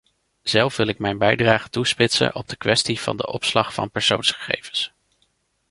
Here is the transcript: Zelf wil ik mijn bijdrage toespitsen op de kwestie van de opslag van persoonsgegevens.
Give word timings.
Zelf 0.41 0.77
wil 0.77 0.87
ik 0.87 0.99
mijn 0.99 1.17
bijdrage 1.17 1.69
toespitsen 1.69 2.35
op 2.35 2.47
de 2.49 2.55
kwestie 2.55 2.99
van 2.99 3.17
de 3.17 3.27
opslag 3.27 3.73
van 3.73 3.89
persoonsgegevens. 3.91 4.91